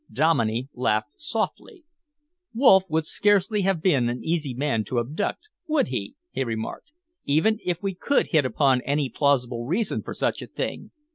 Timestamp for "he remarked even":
6.31-7.59